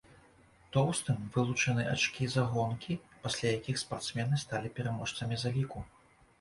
[0.77, 5.89] Тоўстым вылучаны ачкі за гонкі, пасля якіх спартсмены сталі пераможцамі заліку.